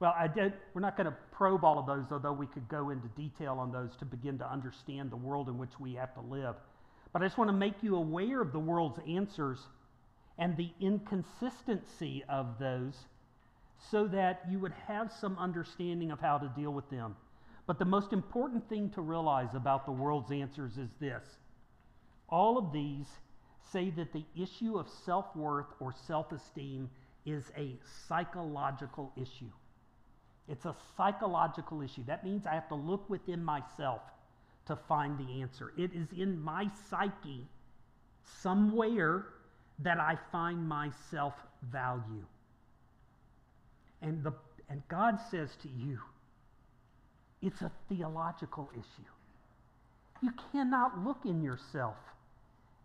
[0.00, 2.90] Well, I did, we're not going to probe all of those, although we could go
[2.90, 6.20] into detail on those to begin to understand the world in which we have to
[6.20, 6.56] live.
[7.12, 9.60] But I just want to make you aware of the world's answers
[10.38, 12.96] and the inconsistency of those
[13.90, 17.14] so that you would have some understanding of how to deal with them.
[17.66, 21.22] But the most important thing to realize about the world's answers is this
[22.34, 23.06] all of these
[23.72, 26.90] say that the issue of self worth or self esteem
[27.24, 27.76] is a
[28.08, 29.52] psychological issue.
[30.48, 32.02] It's a psychological issue.
[32.06, 34.02] That means I have to look within myself
[34.66, 35.72] to find the answer.
[35.78, 37.46] It is in my psyche
[38.42, 39.26] somewhere
[39.78, 41.34] that I find my self
[41.70, 42.26] value.
[44.02, 44.32] And, the,
[44.68, 46.00] and God says to you,
[47.40, 49.12] it's a theological issue.
[50.20, 51.94] You cannot look in yourself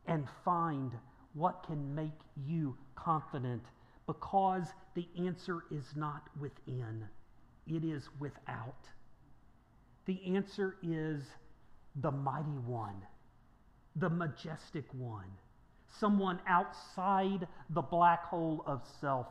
[0.08, 0.92] and find
[1.34, 3.64] what can make you confident
[4.08, 7.06] because the answer is not within,
[7.68, 8.88] it is without.
[10.06, 11.22] The answer is
[12.02, 12.96] the mighty one,
[13.96, 15.30] the majestic one.
[16.00, 19.28] Someone outside the black hole of self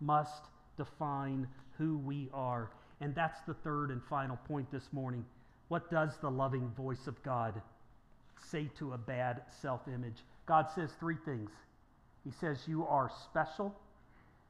[0.00, 0.42] must
[0.76, 1.46] define
[1.78, 2.70] who we are.
[3.00, 5.24] And that's the third and final point this morning.
[5.68, 7.60] What does the loving voice of God
[8.50, 10.24] say to a bad self image?
[10.46, 11.50] God says three things.
[12.24, 13.74] He says, You are special,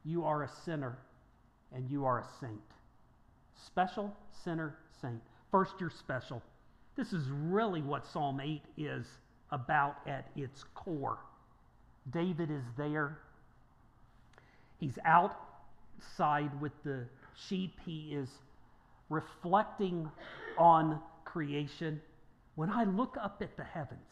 [0.05, 0.99] you are a sinner,
[1.75, 2.61] and you are a saint.
[3.67, 5.21] Special, sinner, saint.
[5.51, 6.43] First, you're special.
[6.97, 9.07] This is really what Psalm 8 is
[9.51, 11.19] about at its core.
[12.13, 13.19] David is there.
[14.79, 17.05] He's outside with the
[17.49, 17.79] sheep.
[17.85, 18.29] He is
[19.09, 20.11] reflecting
[20.57, 22.01] on creation.
[22.59, 24.11] When I look up at the heavens,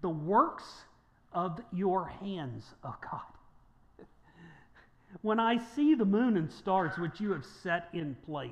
[0.00, 0.64] the works
[1.32, 4.06] of your hands, oh God,
[5.22, 8.50] when I see the moon and stars which you have set in place,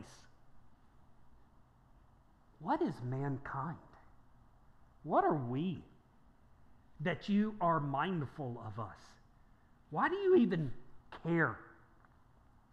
[2.61, 3.77] what is mankind?
[5.03, 5.83] What are we
[7.01, 9.01] that you are mindful of us?
[9.91, 10.71] Why do you even
[11.25, 11.59] care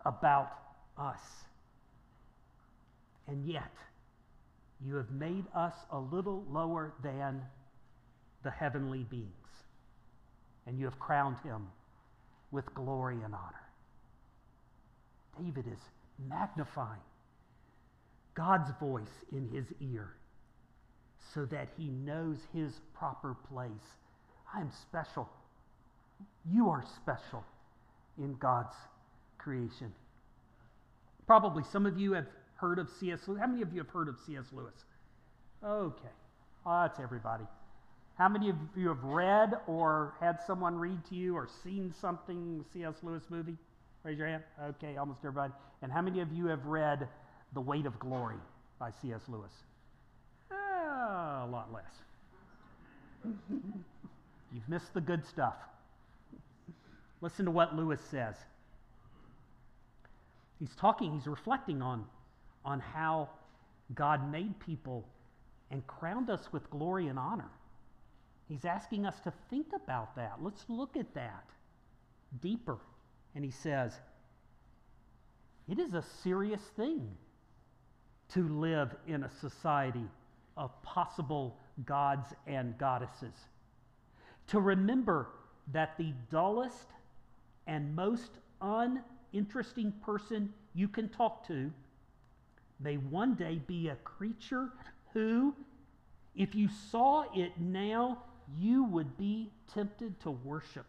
[0.06, 0.52] about
[0.96, 1.22] us?
[3.28, 3.72] And yet,
[4.86, 7.42] you have made us a little lower than
[8.44, 9.28] the heavenly beings,
[10.66, 11.68] and you have crowned him
[12.52, 13.62] with glory and honor.
[15.40, 15.80] David is
[16.30, 17.00] magnifying
[18.34, 20.14] God's voice in his ear
[21.34, 23.70] so that he knows his proper place.
[24.54, 25.30] I am special.
[26.52, 27.44] You are special
[28.18, 28.76] in God's
[29.38, 29.94] creation.
[31.26, 32.26] Probably some of you have
[32.62, 33.20] heard of C.S.
[33.28, 33.40] Lewis.
[33.42, 34.46] How many of you have heard of C.S.
[34.54, 34.76] Lewis?
[35.66, 36.14] Okay.
[36.66, 37.44] Oh, that's everybody.
[38.18, 42.64] How many of you have read or had someone read to you or seen something
[42.72, 42.94] C.S.
[43.02, 43.58] Lewis movie?
[44.04, 44.44] Raise your hand.
[44.64, 45.54] Okay, almost everybody.
[45.82, 47.08] And how many of you have read
[47.54, 48.38] The Weight of Glory
[48.80, 49.22] by C.S.
[49.28, 49.52] Lewis?
[50.52, 51.92] Uh, a lot less.
[54.54, 55.56] You've missed the good stuff.
[57.22, 58.36] Listen to what Lewis says.
[60.60, 62.06] He's talking, he's reflecting on,
[62.64, 63.30] on how
[63.96, 65.08] God made people
[65.70, 67.50] and crowned us with glory and honor.
[68.48, 70.38] He's asking us to think about that.
[70.42, 71.46] Let's look at that
[72.42, 72.78] deeper.
[73.36, 73.94] And he says,
[75.70, 77.08] it is a serious thing
[78.34, 80.06] to live in a society
[80.58, 83.36] of possible gods and goddesses.
[84.48, 85.30] To remember
[85.72, 86.88] that the dullest
[87.68, 88.32] and most
[88.62, 91.72] uninteresting person you can talk to
[92.84, 94.70] may one day be a creature
[95.14, 95.56] who,
[96.36, 98.24] if you saw it now,
[98.58, 100.86] you would be tempted to worship.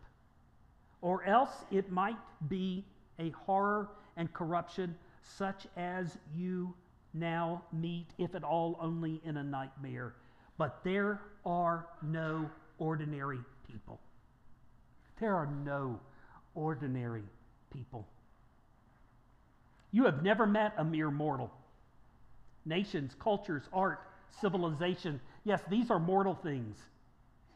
[1.01, 2.17] Or else it might
[2.49, 2.85] be
[3.19, 6.75] a horror and corruption such as you
[7.15, 10.15] now meet, if at all, only in a nightmare.
[10.59, 13.41] But there are no ordinary
[13.71, 14.01] people.
[15.21, 16.01] There are no
[16.55, 17.25] ordinary
[17.73, 18.07] people.
[19.91, 21.51] You have never met a mere mortal.
[22.65, 24.01] Nations, cultures, art,
[24.41, 26.77] civilization, yes, these are mortal things.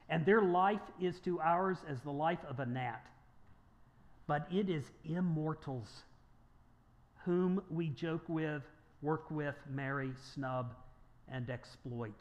[0.09, 3.05] And their life is to ours as the life of a gnat.
[4.27, 5.89] But it is immortals
[7.25, 8.63] whom we joke with,
[9.03, 10.75] work with, marry, snub,
[11.29, 12.15] and exploit.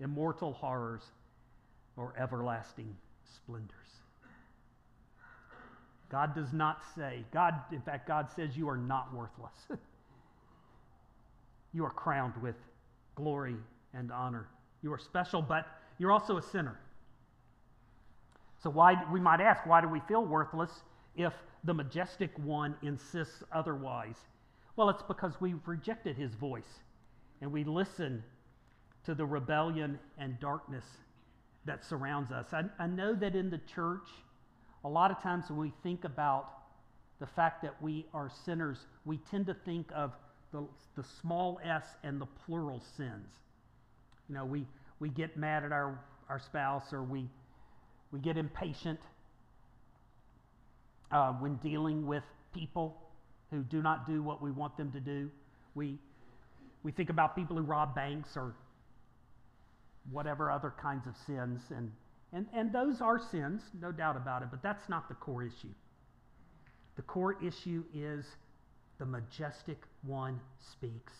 [0.00, 1.02] Immortal horrors
[1.96, 2.94] or everlasting
[3.34, 3.72] splendors.
[6.10, 9.54] God does not say, God, in fact, God says you are not worthless.
[11.72, 12.56] you are crowned with
[13.14, 13.56] glory
[13.94, 14.48] and honor.
[14.82, 15.66] You are special, but
[15.98, 16.78] you're also a sinner.
[18.62, 20.70] So why we might ask, why do we feel worthless
[21.16, 21.32] if
[21.64, 24.16] the majestic one insists otherwise?
[24.76, 26.80] Well, it's because we've rejected his voice
[27.40, 28.22] and we listen
[29.04, 30.84] to the rebellion and darkness
[31.64, 32.46] that surrounds us.
[32.52, 34.08] I, I know that in the church,
[34.84, 36.50] a lot of times when we think about
[37.20, 40.12] the fact that we are sinners, we tend to think of
[40.52, 40.64] the,
[40.96, 43.28] the small s and the plural sins.
[44.28, 44.66] You know, we,
[45.00, 45.98] we get mad at our,
[46.28, 47.28] our spouse or we,
[48.12, 49.00] we get impatient
[51.10, 52.22] uh, when dealing with
[52.54, 52.96] people
[53.50, 55.30] who do not do what we want them to do.
[55.74, 55.98] We,
[56.82, 58.54] we think about people who rob banks or
[60.10, 61.60] whatever other kinds of sins.
[61.70, 61.92] And,
[62.32, 65.72] and, and those are sins, no doubt about it, but that's not the core issue.
[66.96, 68.24] The core issue is
[68.98, 70.40] the majestic one
[70.72, 71.12] speaks.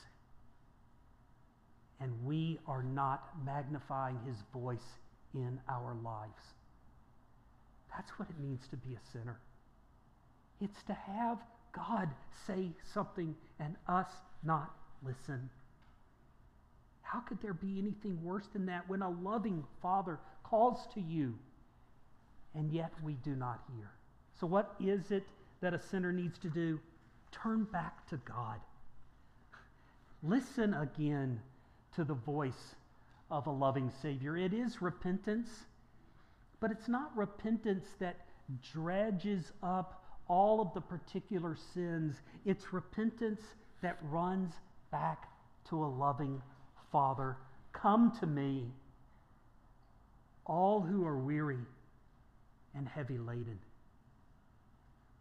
[2.00, 4.98] And we are not magnifying his voice
[5.34, 6.54] in our lives.
[7.94, 9.38] That's what it means to be a sinner.
[10.60, 11.38] It's to have
[11.72, 12.08] God
[12.46, 14.10] say something and us
[14.42, 14.74] not
[15.04, 15.48] listen.
[17.02, 21.34] How could there be anything worse than that when a loving Father calls to you
[22.54, 23.90] and yet we do not hear?
[24.40, 25.24] So, what is it
[25.60, 26.80] that a sinner needs to do?
[27.30, 28.60] Turn back to God.
[30.22, 31.40] Listen again
[31.94, 32.74] to the voice
[33.30, 34.36] of a loving Savior.
[34.36, 35.48] It is repentance,
[36.60, 38.16] but it's not repentance that
[38.72, 42.20] dredges up all of the particular sins.
[42.44, 43.40] It's repentance
[43.82, 44.52] that runs
[44.90, 45.28] back
[45.68, 46.40] to a loving
[46.92, 47.38] Father,
[47.72, 48.70] come to me,
[50.44, 51.64] all who are weary
[52.74, 53.58] and heavy laden,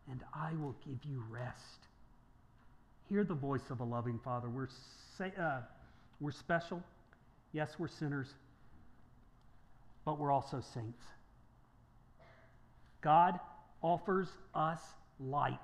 [0.09, 1.87] and I will give you rest.
[3.11, 4.47] Hear the voice of a loving Father.
[4.47, 4.69] We're,
[5.17, 5.59] say, uh,
[6.21, 6.81] we're special.
[7.51, 8.35] Yes, we're sinners,
[10.05, 11.03] but we're also saints.
[13.01, 13.37] God
[13.81, 14.79] offers us
[15.19, 15.59] light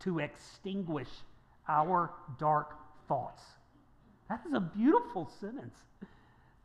[0.00, 1.06] to extinguish
[1.68, 2.74] our dark
[3.06, 3.44] thoughts.
[4.28, 5.76] That is a beautiful sentence.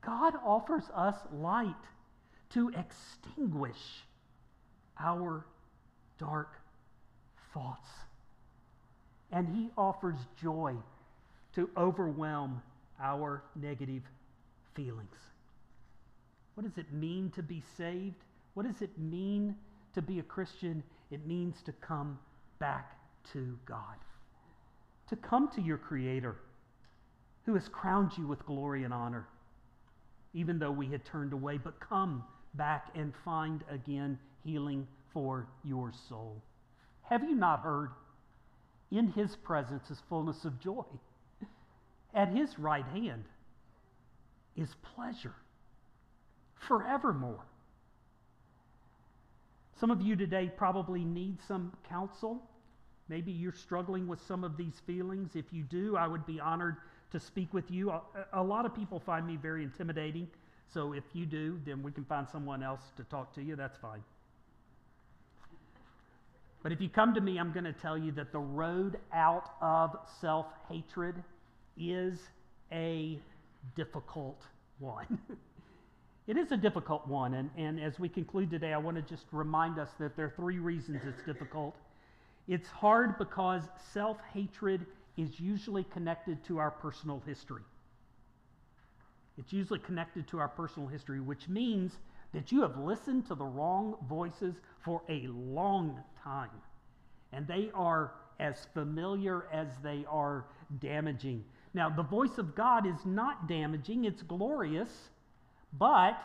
[0.02, 1.76] God offers us light
[2.54, 4.02] to extinguish
[5.00, 5.46] our
[6.18, 6.60] dark
[7.54, 7.88] thoughts.
[9.36, 10.74] And He offers joy
[11.54, 12.62] to overwhelm
[13.00, 14.02] our negative
[14.74, 15.16] feelings.
[16.56, 18.24] What does it mean to be saved?
[18.56, 19.56] What does it mean
[19.94, 20.82] to be a Christian?
[21.12, 22.18] It means to come
[22.60, 22.98] back
[23.34, 23.98] to God,
[25.10, 26.38] to come to your Creator
[27.46, 29.28] who has crowned you with glory and honor,
[30.34, 31.58] even though we had turned away.
[31.58, 32.24] But come
[32.56, 36.42] back and find again healing for your soul.
[37.04, 37.92] Have you not heard?
[38.96, 40.86] In his presence is fullness of joy.
[42.14, 43.26] At his right hand
[44.56, 45.36] is pleasure
[46.66, 47.44] forevermore.
[49.78, 52.42] Some of you today probably need some counsel.
[53.10, 55.32] Maybe you're struggling with some of these feelings.
[55.36, 56.78] If you do, I would be honored
[57.12, 57.92] to speak with you.
[58.32, 60.30] A, lot of people find me very intimidating.
[60.74, 63.58] So if you do, then we can find someone else to talk to you.
[63.58, 64.04] That's fine.
[66.66, 69.52] But if you come to me, I'm going to tell you that the road out
[69.62, 71.14] of self hatred
[71.78, 72.18] is
[72.72, 73.20] a
[73.76, 74.42] difficult
[74.80, 75.20] one.
[76.28, 77.36] it is a difficult one.
[77.36, 80.34] And, and as we conclude today, I want to just remind us that there are
[80.36, 81.76] three reasons it's difficult.
[82.48, 83.62] It's hard because
[83.94, 84.88] self hatred
[85.18, 87.62] is usually connected to our personal history.
[89.38, 91.92] It's usually connected to our personal history, which means
[92.36, 96.50] that you have listened to the wrong voices for a long time.
[97.32, 98.12] And they are
[98.42, 100.46] as familiar as they are
[100.80, 101.46] damaging.
[101.74, 104.90] Now, the voice of God is not damaging, it's glorious,
[105.80, 106.22] but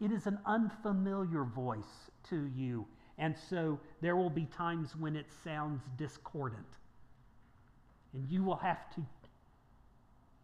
[0.00, 2.86] it is an unfamiliar voice to you.
[3.18, 6.64] And so there will be times when it sounds discordant.
[8.14, 9.02] And you will have to,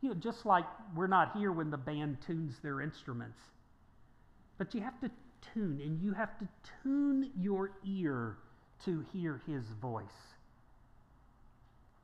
[0.03, 3.39] you know, just like we're not here when the band tunes their instruments,
[4.59, 5.11] but you have to
[5.55, 6.49] tune and you have to
[6.83, 8.37] tune your ear
[8.85, 10.37] to hear his voice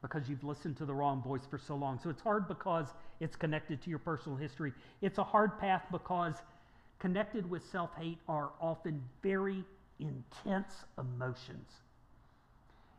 [0.03, 1.99] because you've listened to the wrong voice for so long.
[2.03, 2.89] So it's hard because
[3.21, 4.73] it's connected to your personal history.
[5.01, 6.35] It's a hard path because
[6.99, 9.65] connected with self hate are often very
[10.01, 11.71] intense emotions.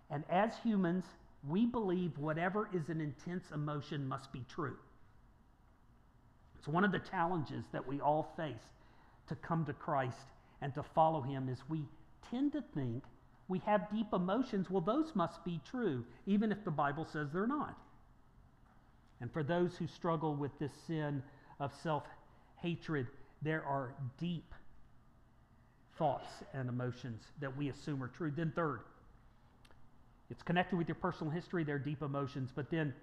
[0.10, 1.04] And as humans,
[1.48, 4.78] we believe whatever is an intense emotion must be true.
[6.58, 8.64] It's one of the challenges that we all face
[9.28, 10.28] to come to Christ
[10.62, 11.84] and to follow him is we
[12.30, 13.04] tend to think
[13.48, 14.70] we have deep emotions.
[14.70, 17.78] Well, those must be true, even if the Bible says they're not.
[19.22, 21.22] And for those who struggle with this sin
[21.60, 22.04] of self
[22.62, 23.08] hatred,
[23.42, 24.54] there are deep
[25.98, 28.32] thoughts and emotions that we assume are true.
[28.36, 28.80] Then, third,
[30.30, 32.50] it's connected with your personal history, they're deep emotions.
[32.56, 32.94] But then,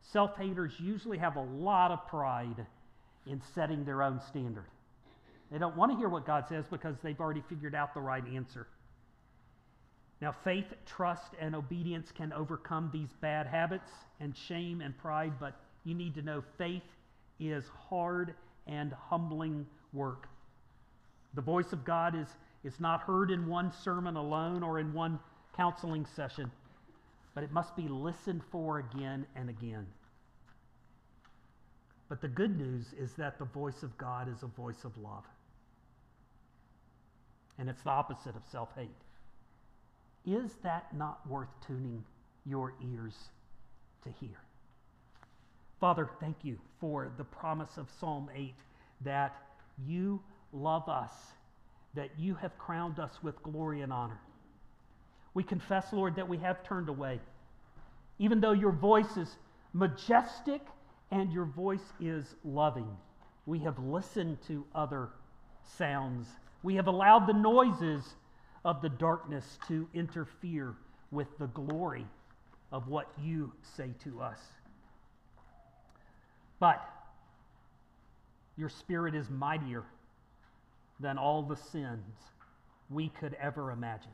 [0.00, 2.66] self haters usually have a lot of pride
[3.26, 4.66] in setting their own standard.
[5.50, 8.24] They don't want to hear what God says because they've already figured out the right
[8.34, 8.66] answer.
[10.20, 15.60] Now, faith, trust, and obedience can overcome these bad habits and shame and pride, but
[15.84, 16.82] you need to know faith
[17.38, 18.34] is hard
[18.66, 20.28] and humbling work.
[21.34, 22.28] The voice of God is,
[22.64, 25.18] is not heard in one sermon alone or in one
[25.54, 26.50] counseling session,
[27.34, 29.86] but it must be listened for again and again.
[32.08, 35.24] But the good news is that the voice of God is a voice of love.
[37.58, 38.90] And it's the opposite of self hate.
[40.24, 42.04] Is that not worth tuning
[42.44, 43.14] your ears
[44.04, 44.38] to hear?
[45.80, 48.54] Father, thank you for the promise of Psalm 8
[49.02, 49.36] that
[49.86, 50.20] you
[50.52, 51.12] love us,
[51.94, 54.18] that you have crowned us with glory and honor.
[55.34, 57.20] We confess, Lord, that we have turned away.
[58.18, 59.36] Even though your voice is
[59.74, 60.62] majestic
[61.10, 62.88] and your voice is loving,
[63.44, 65.10] we have listened to other
[65.76, 66.26] sounds.
[66.66, 68.02] We have allowed the noises
[68.64, 70.74] of the darkness to interfere
[71.12, 72.04] with the glory
[72.72, 74.40] of what you say to us.
[76.58, 76.84] But
[78.58, 79.84] your spirit is mightier
[80.98, 82.02] than all the sins
[82.90, 84.10] we could ever imagine.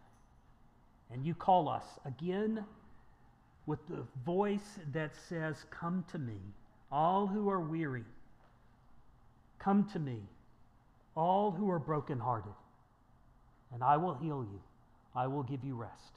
[1.11, 2.67] And you call us again
[3.65, 6.37] with the voice that says, Come to me,
[6.91, 8.05] all who are weary.
[9.59, 10.21] Come to me,
[11.15, 12.53] all who are brokenhearted
[13.73, 14.61] and I will heal you.
[15.15, 16.13] I will give you rest.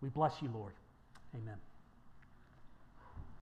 [0.00, 0.72] We bless you, Lord.
[1.34, 1.56] Amen.